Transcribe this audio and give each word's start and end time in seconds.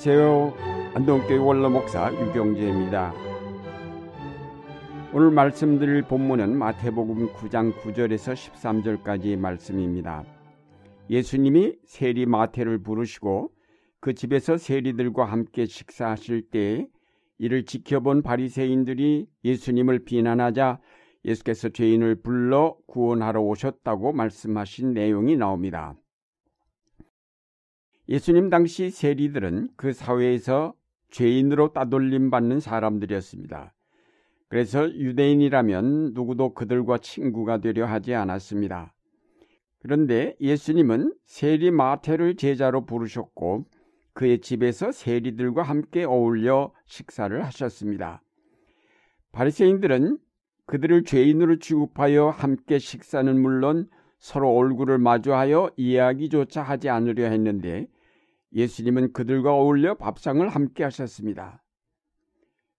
안녕하세요. 0.00 0.54
안동교회 0.94 1.38
원로 1.38 1.70
목사 1.70 2.12
유경재입니다. 2.12 3.12
오늘 5.12 5.32
말씀드릴 5.32 6.02
본문은 6.02 6.56
마태복음 6.56 7.32
9장 7.32 7.72
9절에서 7.80 8.34
13절까지의 9.02 9.36
말씀입니다. 9.38 10.22
예수님이 11.10 11.78
세리 11.84 12.26
마태를 12.26 12.78
부르시고 12.78 13.50
그 13.98 14.14
집에서 14.14 14.56
세리들과 14.56 15.24
함께 15.24 15.66
식사하실 15.66 16.50
때 16.50 16.86
이를 17.38 17.64
지켜본 17.64 18.22
바리새인들이 18.22 19.26
예수님을 19.44 20.04
비난하자 20.04 20.78
예수께서 21.24 21.70
죄인을 21.70 22.22
불러 22.22 22.76
구원하러 22.86 23.40
오셨다고 23.40 24.12
말씀하신 24.12 24.94
내용이 24.94 25.36
나옵니다. 25.36 25.96
예수님 28.08 28.48
당시 28.48 28.88
세리들은 28.88 29.68
그 29.76 29.92
사회에서 29.92 30.72
죄인으로 31.10 31.74
따돌림 31.74 32.30
받는 32.30 32.60
사람들이었습니다. 32.60 33.74
그래서 34.48 34.90
유대인이라면 34.90 36.14
누구도 36.14 36.54
그들과 36.54 36.98
친구가 36.98 37.58
되려 37.58 37.84
하지 37.84 38.14
않았습니다. 38.14 38.94
그런데 39.80 40.34
예수님은 40.40 41.14
세리 41.26 41.70
마태를 41.70 42.36
제자로 42.36 42.86
부르셨고 42.86 43.66
그의 44.14 44.40
집에서 44.40 44.90
세리들과 44.90 45.62
함께 45.62 46.04
어울려 46.04 46.72
식사를 46.86 47.44
하셨습니다. 47.44 48.22
바리새인들은 49.32 50.18
그들을 50.64 51.04
죄인으로 51.04 51.58
취급하여 51.58 52.30
함께 52.30 52.78
식사는 52.78 53.40
물론 53.40 53.88
서로 54.18 54.50
얼굴을 54.56 54.98
마주하여 54.98 55.72
이야기조차 55.76 56.62
하지 56.62 56.88
않으려 56.88 57.26
했는데 57.26 57.86
예수님은 58.52 59.12
그들과 59.12 59.54
어울려 59.54 59.96
밥상을 59.96 60.46
함께 60.48 60.84
하셨습니다. 60.84 61.62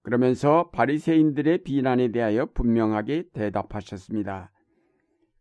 그러면서 0.02 0.70
바리새인들의 0.72 1.64
비난에 1.64 2.12
대하여 2.12 2.48
분명하게 2.48 3.30
대답하셨습니다. 3.34 4.52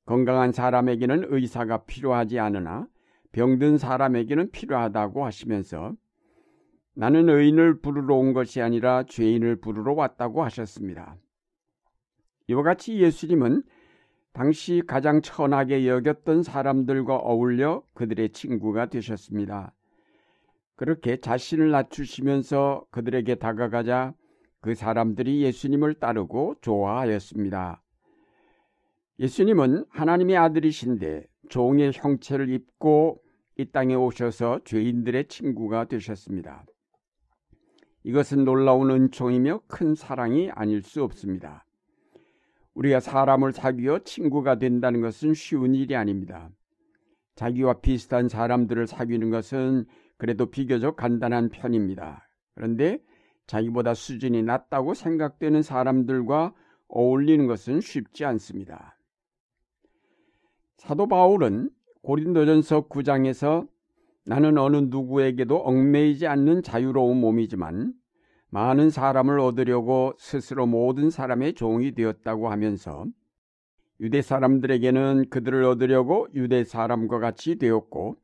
건강한 0.05 0.53
사람에게는 0.53 1.27
의사가 1.29 1.85
필요하지 1.85 2.39
않으나 2.39 2.87
병든 3.33 3.79
사람에게는 3.79 4.51
필요하다고 4.51 5.25
하시면서 5.25 5.95
나는 6.95 7.29
의인을 7.29 7.81
부르러 7.81 8.17
온 8.17 8.33
것이 8.33 8.61
아니라 8.61 9.05
죄인을 9.05 9.61
부르러 9.61 9.93
왔다고 9.93 10.43
하셨습니다. 10.45 11.17
이와 12.49 12.63
같이 12.63 12.99
예수님은 12.99 13.63
당시 14.33 14.83
가장 14.87 15.21
천하게 15.21 15.87
여겼던 15.87 16.43
사람들과 16.43 17.17
어울려 17.17 17.83
그들의 17.95 18.31
친구가 18.31 18.87
되셨습니다. 18.87 19.73
그렇게 20.79 21.17
자신을 21.17 21.73
낮추시면서 21.73 22.87
그들에게 22.93 23.35
다가가자 23.35 24.15
그 24.61 24.77
사람들이 24.77 25.43
예수님을 25.43 25.95
따르고 25.95 26.55
좋아하였습니다. 26.61 27.83
예수님은 29.19 29.87
하나님의 29.89 30.37
아들이신데 30.37 31.27
종의 31.49 31.91
형체를 31.93 32.51
입고 32.51 33.21
이 33.57 33.65
땅에 33.73 33.97
오셔서 33.97 34.61
죄인들의 34.65 35.27
친구가 35.27 35.87
되셨습니다. 35.87 36.65
이것은 38.05 38.45
놀라운 38.45 38.93
은총이며 38.93 39.63
큰 39.67 39.97
사랑이 39.97 40.49
아닐 40.53 40.81
수 40.83 41.03
없습니다. 41.03 41.65
우리가 42.75 43.01
사람을 43.01 43.51
사귀어 43.51 44.05
친구가 44.05 44.61
된다는 44.61 45.01
것은 45.01 45.35
쉬운 45.35 45.75
일이 45.75 45.97
아닙니다. 45.97 46.51
자기와 47.35 47.81
비슷한 47.81 48.29
사람들을 48.29 48.87
사귀는 48.87 49.31
것은 49.31 49.87
그래도 50.19 50.47
비교적 50.47 50.97
간단한 50.97 51.49
편입니다. 51.49 52.29
그런데 52.55 53.01
자기보다 53.47 53.95
수준이 53.95 54.43
낮다고 54.43 54.95
생각되는 54.95 55.63
사람들과 55.63 56.55
어울리는 56.89 57.47
것은 57.47 57.81
쉽지 57.81 58.25
않습니다. 58.25 58.99
사도 60.77 61.07
바울은 61.09 61.71
고린도전서 62.03 62.89
9장에서 62.89 63.69
나는 64.25 64.59
어느 64.59 64.77
누구에게도 64.77 65.57
얽매이지 65.57 66.27
않는 66.27 66.63
자유로운 66.63 67.19
몸이지만 67.21 67.95
많은 68.51 68.91
사람을 68.91 69.41
얻으려고 69.41 70.15
스스로 70.19 70.67
모든 70.67 71.11
사람의 71.11 71.55
종이 71.55 71.93
되었다고 71.93 72.51
하면서 72.51 73.07
유대 74.01 74.23
사람들에게는 74.23 75.31
그들을 75.31 75.65
얻으려고 75.65 76.29
유대 76.35 76.65
사람과 76.65 77.19
같이 77.19 77.57
되었고 77.57 78.17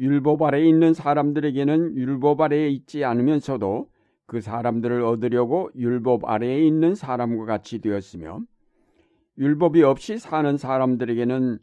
율법 0.00 0.40
아래에 0.40 0.66
있는 0.66 0.94
사람들에게는 0.94 1.94
율법 1.94 2.40
아래에 2.40 2.70
있지 2.70 3.04
않으면서도 3.04 3.90
그 4.26 4.40
사람들을 4.40 5.02
얻으려고 5.02 5.70
율법 5.76 6.24
아래에 6.24 6.66
있는 6.66 6.94
사람과 6.94 7.44
같이 7.44 7.80
되었으며 7.80 8.40
율법이 9.36 9.82
없이 9.82 10.18
사는 10.18 10.56
사람들에게는 10.56 11.58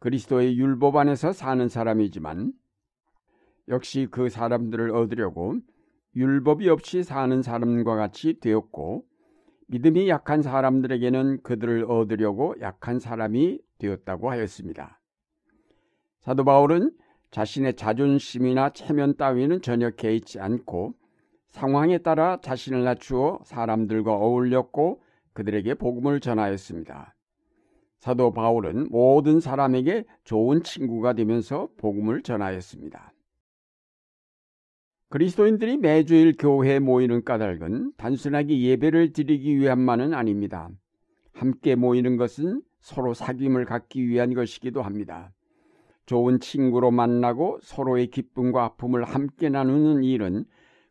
그리스도의 0.00 0.58
율법 0.58 0.96
안에서 0.96 1.32
사는 1.32 1.68
사람이지만 1.68 2.52
역시 3.68 4.08
그 4.10 4.28
사람들을 4.28 4.90
얻으려고 4.90 5.54
율법이 6.16 6.68
없이 6.68 7.04
사는 7.04 7.42
사람과 7.42 7.94
같이 7.94 8.40
되었고 8.40 9.04
믿음이 9.68 10.08
약한 10.08 10.42
사람들에게는 10.42 11.42
그들을 11.42 11.84
얻으려고 11.84 12.56
약한 12.60 12.98
사람이 12.98 13.60
되었다고 13.78 14.30
하였습니다. 14.30 15.00
사도 16.20 16.44
바울은 16.44 16.90
자신의 17.32 17.76
자존심이나 17.76 18.70
체면 18.70 19.16
따위는 19.16 19.62
전혀 19.62 19.90
개의치 19.90 20.38
않고 20.38 20.94
상황에 21.48 21.98
따라 21.98 22.38
자신을 22.40 22.84
낮추어 22.84 23.40
사람들과 23.44 24.14
어울렸고 24.14 25.02
그들에게 25.32 25.74
복음을 25.74 26.20
전하였습니다. 26.20 27.14
사도 27.98 28.32
바울은 28.32 28.88
모든 28.90 29.40
사람에게 29.40 30.04
좋은 30.24 30.62
친구가 30.62 31.14
되면서 31.14 31.68
복음을 31.78 32.22
전하였습니다. 32.22 33.12
그리스도인들이 35.08 35.78
매주일 35.78 36.34
교회에 36.38 36.80
모이는 36.80 37.24
까닭은 37.24 37.92
단순하게 37.96 38.60
예배를 38.60 39.12
드리기 39.12 39.58
위함만은 39.58 40.12
아닙니다. 40.14 40.68
함께 41.32 41.76
모이는 41.76 42.16
것은 42.18 42.62
서로 42.80 43.12
사귐을 43.14 43.66
갖기 43.66 44.06
위한 44.06 44.34
것이기도 44.34 44.82
합니다. 44.82 45.32
좋은 46.06 46.40
친구로 46.40 46.90
만나고 46.90 47.58
서로의 47.62 48.08
기쁨과 48.08 48.64
아픔을 48.64 49.04
함께 49.04 49.48
나누는 49.48 50.04
일은 50.04 50.44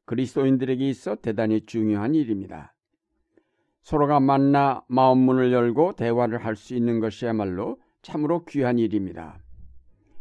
그리스도인들에게 0.06 0.90
있어 0.90 1.16
대단히 1.16 1.66
중요한 1.66 2.16
일입니다. 2.16 2.74
서로가 3.82 4.20
만나 4.20 4.84
마음 4.88 5.20
문을 5.20 5.52
열고 5.52 5.94
대화를 5.94 6.44
할 6.46 6.56
수 6.56 6.76
있는 6.76 7.00
것이야말로 7.00 7.80
참으로 8.02 8.46
귀한 8.46 8.80
일입니다. 8.80 9.40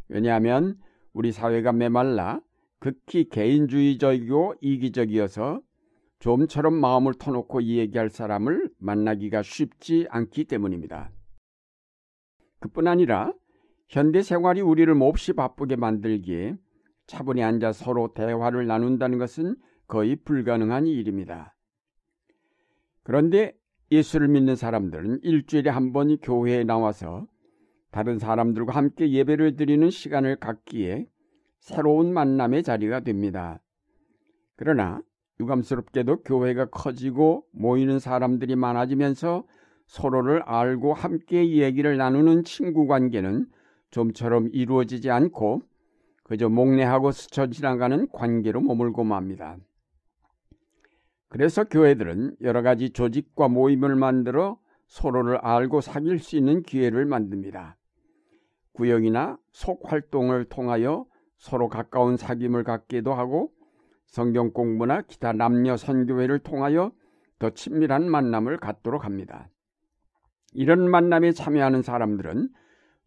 왜냐하면 0.08 0.78
우리 1.12 1.32
사회가 1.32 1.72
메말라 1.72 2.40
극히 2.78 3.28
개인주의적이고 3.28 4.54
이기적이어서 4.60 5.60
좀처럼 6.20 6.74
마음을 6.74 7.14
터놓고 7.14 7.62
얘기할 7.62 8.10
사람을 8.10 8.70
만나기가 8.78 9.42
쉽지 9.42 10.06
않기 10.10 10.44
때문입니다. 10.44 11.10
그뿐 12.60 12.86
아니라 12.88 13.32
현대 13.90 14.22
생활이 14.22 14.60
우리를 14.60 14.94
몹시 14.94 15.32
바쁘게 15.32 15.74
만들기에 15.74 16.54
차분히 17.08 17.42
앉아 17.42 17.72
서로 17.72 18.14
대화를 18.14 18.68
나눈다는 18.68 19.18
것은 19.18 19.56
거의 19.88 20.14
불가능한 20.14 20.86
일입니다. 20.86 21.56
그런데 23.02 23.52
예수를 23.90 24.28
믿는 24.28 24.54
사람들은 24.54 25.20
일주일에 25.24 25.70
한 25.70 25.92
번 25.92 26.16
교회에 26.18 26.62
나와서 26.62 27.26
다른 27.90 28.20
사람들과 28.20 28.72
함께 28.72 29.10
예배를 29.10 29.56
드리는 29.56 29.90
시간을 29.90 30.36
갖기에 30.36 31.08
새로운 31.58 32.14
만남의 32.14 32.62
자리가 32.62 33.00
됩니다. 33.00 33.60
그러나 34.54 35.02
유감스럽게도 35.40 36.22
교회가 36.22 36.66
커지고 36.66 37.44
모이는 37.50 37.98
사람들이 37.98 38.54
많아지면서 38.54 39.44
서로를 39.88 40.42
알고 40.42 40.94
함께 40.94 41.56
얘기를 41.56 41.96
나누는 41.96 42.44
친구 42.44 42.86
관계는 42.86 43.48
좀처럼 43.90 44.48
이루어지지 44.52 45.10
않고 45.10 45.62
그저 46.24 46.48
목례하고 46.48 47.12
스쳐 47.12 47.48
지나가는 47.48 48.08
관계로 48.12 48.60
머물고 48.60 49.04
맙니다. 49.04 49.56
그래서 51.28 51.64
교회들은 51.64 52.36
여러 52.40 52.62
가지 52.62 52.90
조직과 52.90 53.48
모임을 53.48 53.96
만들어 53.96 54.58
서로를 54.86 55.36
알고 55.38 55.80
사귈 55.80 56.18
수 56.18 56.36
있는 56.36 56.62
기회를 56.62 57.04
만듭니다. 57.06 57.76
구역이나 58.72 59.38
속 59.52 59.92
활동을 59.92 60.44
통하여 60.44 61.06
서로 61.38 61.68
가까운 61.68 62.16
사귐을 62.16 62.64
갖기도 62.64 63.14
하고 63.14 63.52
성경 64.06 64.52
공부나 64.52 65.02
기타 65.02 65.32
남녀 65.32 65.76
선교회를 65.76 66.40
통하여 66.40 66.92
더 67.38 67.50
친밀한 67.50 68.10
만남을 68.10 68.58
갖도록 68.58 69.04
합니다. 69.04 69.48
이런 70.52 70.90
만남에 70.90 71.32
참여하는 71.32 71.82
사람들은 71.82 72.50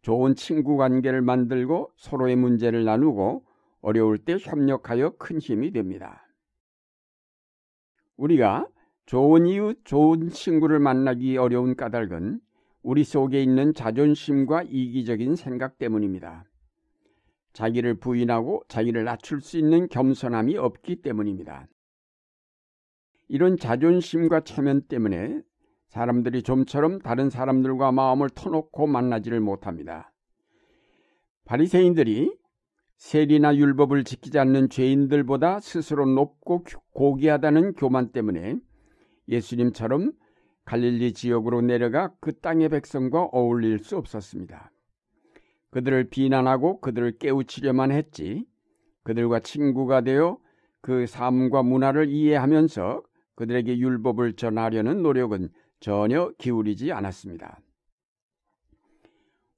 좋은 0.03 0.35
친구 0.35 0.75
관계를 0.75 1.21
만들고 1.21 1.91
서로의 1.95 2.35
문제를 2.35 2.83
나누고 2.83 3.45
어려울 3.81 4.17
때 4.17 4.37
협력하여 4.39 5.15
큰 5.17 5.39
힘이 5.39 5.71
됩니다. 5.71 6.27
우리가 8.17 8.67
좋은 9.05 9.45
이웃, 9.47 9.79
좋은 9.85 10.29
친구를 10.29 10.79
만나기 10.79 11.37
어려운 11.37 11.75
까닭은 11.75 12.41
우리 12.81 13.05
속에 13.05 13.41
있는 13.41 13.73
자존심과 13.73 14.63
이기적인 14.63 15.37
생각 15.37 15.77
때문입니다. 15.77 16.45
자기를 17.53 17.95
부인하고 17.95 18.63
자기를 18.67 19.05
낮출 19.05 19.39
수 19.39 19.57
있는 19.57 19.87
겸손함이 19.87 20.57
없기 20.57 20.97
때문입니다. 20.97 21.67
이런 23.29 23.55
자존심과 23.57 24.41
체면 24.41 24.81
때문에 24.81 25.41
사람들이 25.93 26.41
좀처럼 26.41 26.97
다른 26.99 27.29
사람들과 27.29 27.91
마음을 27.91 28.27
터놓고 28.31 28.87
만나지를 28.87 29.39
못합니다. 29.39 30.11
바리새인들이 31.45 32.35
세리나 32.97 33.55
율법을 33.55 34.03
지키지 34.03 34.39
않는 34.39 34.69
죄인들보다 34.69 35.59
스스로 35.59 36.07
높고 36.07 36.63
고귀하다는 36.93 37.73
교만 37.73 38.11
때문에 38.11 38.55
예수님처럼 39.27 40.13
갈릴리 40.65 41.13
지역으로 41.13 41.61
내려가 41.61 42.11
그 42.19 42.39
땅의 42.39 42.69
백성과 42.69 43.25
어울릴 43.25 43.77
수 43.77 43.95
없었습니다. 43.95 44.71
그들을 45.69 46.09
비난하고 46.09 46.81
그들을 46.81 47.19
깨우치려만 47.19 47.91
했지 47.91 48.47
그들과 49.03 49.41
친구가 49.41 50.01
되어 50.01 50.39
그 50.81 51.05
삶과 51.05 51.61
문화를 51.61 52.09
이해하면서 52.09 53.03
그들에게 53.35 53.77
율법을 53.77 54.33
전하려는 54.33 55.03
노력은 55.03 55.49
전혀 55.83 56.31
기울이지 56.37 56.93
않았습니다. 56.93 57.59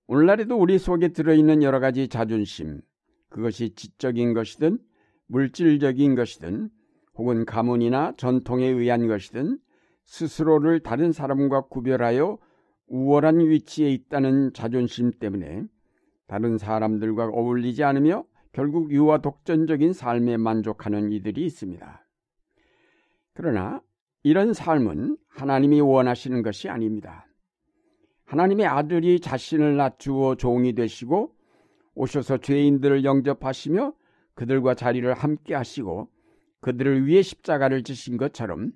오늘날에도 0.07 0.57
우리 0.57 0.79
속에 0.79 1.09
들어있는 1.09 1.61
여러 1.61 1.79
가지 1.79 2.07
자존심, 2.07 2.81
그것이 3.29 3.75
지적인 3.75 4.33
것이든 4.33 4.79
물질적인 5.27 6.15
것이든 6.15 6.71
혹은 7.13 7.45
가문이나 7.45 8.13
전통에 8.17 8.65
의한 8.65 9.07
것이든 9.07 9.59
스스로를 10.05 10.79
다른 10.79 11.11
사람과 11.11 11.67
구별하여 11.67 12.39
우월한 12.87 13.41
위치에 13.41 13.91
있다는 13.91 14.51
자존심 14.53 15.11
때문에 15.11 15.65
다른 16.25 16.57
사람들과 16.57 17.27
어울리지 17.27 17.83
않으며 17.83 18.25
결국 18.51 18.89
유아 18.89 19.19
독전적인 19.19 19.93
삶에 19.93 20.37
만족하는 20.37 21.11
이들이 21.11 21.45
있습니다. 21.45 22.07
그러나 23.33 23.83
이런 24.25 24.53
삶은 24.53 25.17
하나님이 25.27 25.81
원하시는 25.81 26.41
것이 26.41 26.67
아닙니다. 26.67 27.27
하나님의 28.25 28.65
아들이 28.65 29.19
자신을 29.19 29.77
낮추어 29.77 30.33
종이 30.33 30.73
되시고 30.73 31.35
오셔서 31.93 32.39
죄인들을 32.39 33.03
영접하시며 33.03 33.93
그들과 34.33 34.73
자리를 34.73 35.13
함께 35.13 35.53
하시고 35.53 36.09
그들을 36.61 37.05
위해 37.05 37.21
십자가를 37.21 37.83
지신 37.83 38.17
것처럼 38.17 38.71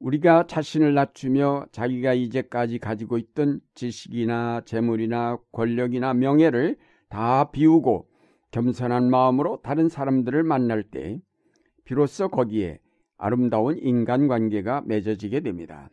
우리가 0.00 0.46
자신을 0.46 0.92
낮추며 0.92 1.68
자기가 1.72 2.12
이제까지 2.12 2.78
가지고 2.78 3.16
있던 3.16 3.60
지식이나 3.74 4.60
재물이나 4.66 5.38
권력이나 5.52 6.12
명예를 6.12 6.76
다 7.08 7.50
비우고 7.52 8.06
겸손한 8.50 9.08
마음으로 9.08 9.62
다른 9.62 9.88
사람들을 9.88 10.42
만날 10.42 10.82
때 10.82 11.22
비로소 11.86 12.28
거기에 12.28 12.80
아름다운 13.16 13.78
인간관계가 13.78 14.82
맺어지게 14.86 15.40
됩니다. 15.40 15.90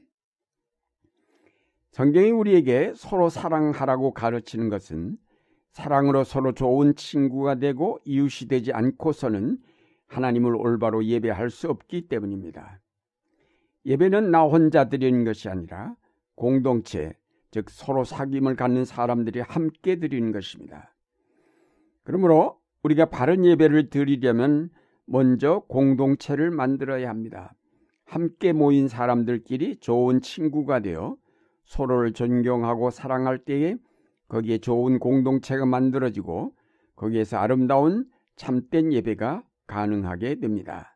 성경이 1.92 2.32
우리에게 2.32 2.94
서로 2.96 3.30
사랑하라고 3.30 4.14
가르치는 4.14 4.70
것은 4.70 5.18
사랑으로 5.72 6.24
서로 6.24 6.54
좋은 6.54 6.96
친구가 6.96 7.56
되고 7.56 8.00
이웃이 8.06 8.48
되지 8.48 8.74
않고서는 8.74 9.58
하나님을 10.08 10.56
올바로 10.56 11.04
예배할 11.04 11.50
수 11.50 11.70
없기 11.70 12.08
때문입니다. 12.08 12.80
예배는 13.86 14.32
나 14.32 14.44
혼자 14.44 14.90
드리는 14.90 15.24
것이 15.24 15.50
아니라 15.50 15.96
공동체, 16.36 17.14
즉 17.52 17.70
서로 17.70 18.04
사귐을 18.04 18.56
갖는 18.56 18.86
사람들이 18.86 19.42
함께 19.42 19.98
드리는 19.98 20.32
것입니다. 20.32 20.96
그러므로 22.04 22.60
우리가 22.84 23.06
바른 23.06 23.46
예배를 23.46 23.90
드리려면 23.90 24.70
먼저 25.06 25.64
공동체를 25.68 26.52
만들어야 26.52 27.10
합니다. 27.10 27.54
함께 28.06 28.54
모인 28.54 28.88
사람들끼리 28.88 29.78
좋은 29.78 30.22
친구가 30.22 30.82
되어 30.82 31.18
서로를 31.66 32.14
존경하고 32.14 32.90
사랑할 32.90 33.40
때에 33.40 33.76
거기에 34.28 34.60
좋은 34.60 35.00
공동체가 35.00 35.66
만들어지고 35.66 36.54
거기에서 36.96 37.38
아름다운 37.38 38.06
참된 38.36 38.92
예배가 38.94 39.44
가능하게 39.68 40.40
됩니다. 40.40 40.96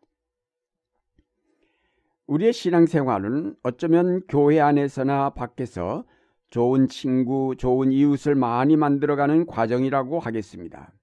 우리의 2.28 2.52
신앙생활은 2.52 3.56
어쩌면 3.64 4.22
교회 4.28 4.60
안에서나 4.60 5.32
밖에서 5.32 6.04
좋은 6.50 6.88
친구, 6.88 7.56
좋은 7.58 7.92
이웃을 7.92 8.36
많이 8.36 8.76
만들어가는 8.76 9.46
과정이라고 9.46 10.20
하겠습니다. 10.20 10.94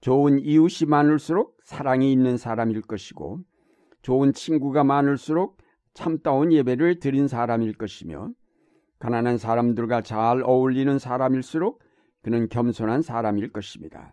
좋은 0.00 0.38
이웃이 0.40 0.88
많을수록 0.88 1.58
사랑이 1.62 2.12
있는 2.12 2.36
사람일 2.36 2.82
것이고, 2.82 3.40
좋은 4.02 4.32
친구가 4.32 4.84
많을수록 4.84 5.58
참다운 5.92 6.52
예배를 6.52 7.00
드린 7.00 7.28
사람일 7.28 7.74
것이며, 7.74 8.30
가난한 8.98 9.38
사람들과 9.38 10.02
잘 10.02 10.42
어울리는 10.42 10.98
사람일수록 10.98 11.82
그는 12.22 12.48
겸손한 12.48 13.02
사람일 13.02 13.52
것입니다. 13.52 14.12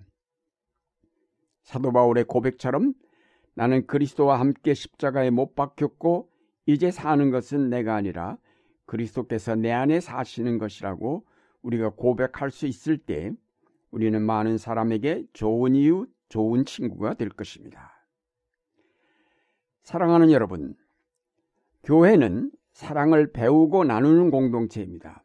사도 1.64 1.92
바울의 1.92 2.24
고백처럼 2.24 2.94
나는 3.54 3.86
그리스도와 3.88 4.40
함께 4.40 4.74
십자가에 4.74 5.30
못 5.30 5.56
박혔고 5.56 6.30
이제 6.66 6.92
사는 6.92 7.32
것은 7.32 7.70
내가 7.70 7.96
아니라 7.96 8.38
그리스도께서 8.86 9.56
내 9.56 9.72
안에 9.72 10.00
사시는 10.00 10.58
것이라고 10.58 11.26
우리가 11.62 11.90
고백할 11.90 12.52
수 12.52 12.66
있을 12.68 12.98
때 12.98 13.34
우리는 13.92 14.22
많은 14.22 14.58
사람에게 14.58 15.26
좋은 15.34 15.76
이웃, 15.76 16.10
좋은 16.30 16.66
친구가 16.66 17.14
될 17.16 17.30
것입니다. 17.30 17.94
사랑하는 19.84 20.32
여러분, 20.32 20.76
교회는 21.84 22.52
사랑을 22.74 23.32
배우고 23.32 23.86
나누는 23.86 24.30
공동체입니다. 24.30 25.24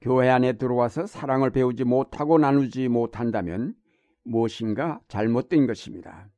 교회 0.00 0.28
안에 0.28 0.54
들어와서 0.54 1.06
사랑을 1.06 1.50
배우지 1.50 1.84
못하고 1.84 2.38
나누지 2.38 2.88
못한다면 2.88 3.74
무엇인가 4.24 5.00
잘못된 5.08 5.66
것입니다. 5.66 6.28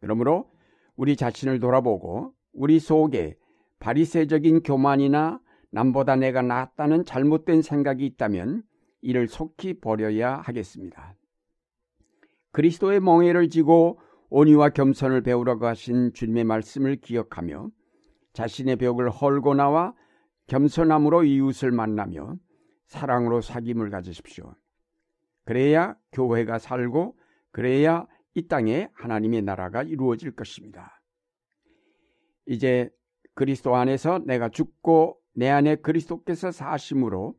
그러므로 0.00 0.50
우리 0.96 1.16
자신을 1.16 1.58
돌아보고 1.58 2.32
우리 2.52 2.78
속에 2.78 3.36
바리새적인 3.80 4.62
교만이나 4.62 5.40
남보다 5.70 6.16
내가 6.16 6.40
낫다는 6.40 7.04
잘못된 7.04 7.62
생각이 7.62 8.06
있다면 8.06 8.62
이를 9.04 9.28
속히 9.28 9.80
버려야 9.80 10.36
하겠습니다. 10.38 11.14
그리스도의 12.52 13.00
멍에를 13.00 13.50
지고 13.50 14.00
온유와 14.30 14.70
겸손을 14.70 15.22
배우라고 15.22 15.66
하신 15.66 16.14
주님의 16.14 16.44
말씀을 16.44 16.96
기억하며 16.96 17.68
자신의 18.32 18.76
벽을 18.76 19.10
헐고 19.10 19.54
나와 19.54 19.94
겸손함으로 20.46 21.24
이웃을 21.24 21.70
만나며 21.70 22.36
사랑으로 22.86 23.40
사귐을 23.40 23.90
가지십시오. 23.90 24.54
그래야 25.44 25.96
교회가 26.12 26.58
살고 26.58 27.18
그래야 27.50 28.06
이 28.34 28.48
땅에 28.48 28.88
하나님의 28.94 29.42
나라가 29.42 29.82
이루어질 29.82 30.34
것입니다. 30.34 31.02
이제 32.46 32.90
그리스도 33.34 33.76
안에서 33.76 34.20
내가 34.24 34.48
죽고 34.48 35.18
내 35.34 35.50
안에 35.50 35.76
그리스도께서 35.76 36.50
사심으로 36.50 37.34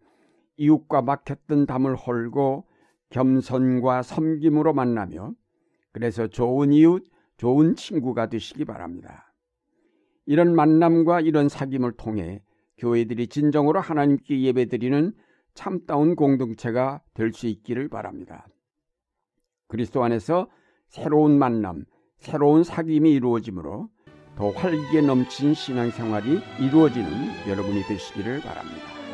이웃과 0.58 1.02
막혔던 1.02 1.66
담을 1.66 1.96
헐고 1.96 2.66
겸손과 3.10 4.02
섬김으로 4.04 4.74
만나며 4.74 5.34
그래서 5.92 6.28
좋은 6.28 6.74
이웃, 6.74 7.04
좋은 7.38 7.76
친구가 7.76 8.28
되시기 8.28 8.66
바랍니다. 8.66 9.34
이런 10.26 10.56
만남과 10.56 11.22
이런 11.22 11.48
사귐을 11.48 11.98
통해 11.98 12.42
교회들이 12.78 13.28
진정으로 13.28 13.80
하나님께 13.80 14.42
예배드리는 14.42 15.14
참다운 15.54 16.16
공동체가 16.16 17.02
될 17.14 17.32
수 17.32 17.48
있기를 17.48 17.88
바랍니다. 17.88 18.46
그리스도 19.68 20.04
안에서 20.04 20.50
새로운 20.88 21.40
만남, 21.40 21.86
새로운 22.18 22.64
사귐이 22.64 23.14
이루어지므로 23.14 23.90
더 24.36 24.50
활기에 24.50 25.02
넘친 25.02 25.54
신앙생활이 25.54 26.40
이루어지는 26.60 27.10
여러분이 27.48 27.84
되시기를 27.84 28.42
바랍니다. 28.42 29.05